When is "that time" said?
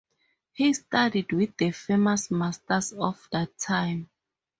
3.31-4.09